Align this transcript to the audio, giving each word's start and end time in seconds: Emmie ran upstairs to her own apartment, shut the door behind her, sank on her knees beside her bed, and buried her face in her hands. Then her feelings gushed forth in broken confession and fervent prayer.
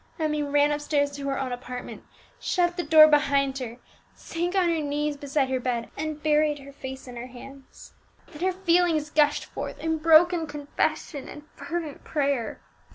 Emmie 0.17 0.41
ran 0.41 0.71
upstairs 0.71 1.11
to 1.11 1.27
her 1.27 1.37
own 1.39 1.51
apartment, 1.51 2.03
shut 2.39 2.75
the 2.75 2.81
door 2.81 3.07
behind 3.07 3.59
her, 3.59 3.77
sank 4.15 4.55
on 4.55 4.67
her 4.67 4.79
knees 4.81 5.15
beside 5.15 5.47
her 5.47 5.59
bed, 5.59 5.91
and 5.95 6.23
buried 6.23 6.57
her 6.57 6.71
face 6.73 7.07
in 7.07 7.15
her 7.17 7.27
hands. 7.27 7.93
Then 8.25 8.41
her 8.41 8.51
feelings 8.51 9.11
gushed 9.11 9.45
forth 9.45 9.77
in 9.77 9.99
broken 9.99 10.47
confession 10.47 11.29
and 11.29 11.43
fervent 11.55 12.03
prayer. 12.03 12.59